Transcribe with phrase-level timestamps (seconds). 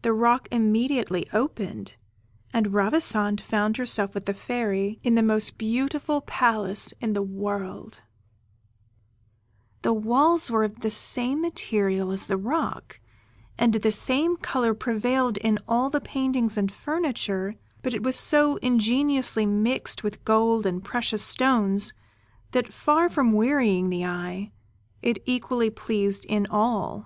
[0.00, 1.98] The rock immediately opened,
[2.54, 8.00] and Ravissante found herself with the Fairy, in the most beautiful palace in the world;
[9.82, 13.00] the walls were of the same material as the rock,
[13.58, 18.56] and the same colour prevailed in all the paintings and furniture, but it was so
[18.62, 21.92] ingeniously mixed with gold and precious stones,
[22.52, 24.52] that far from wearying the eye,
[25.02, 27.02] it equally pleased in all.